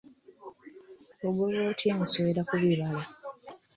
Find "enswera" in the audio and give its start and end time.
2.01-2.41